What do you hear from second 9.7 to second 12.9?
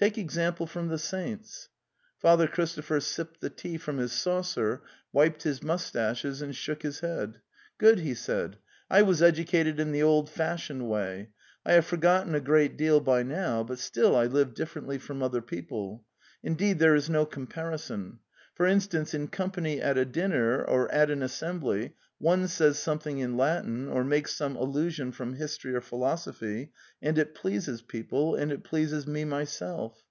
in the old fashioned way; I have forgotten a great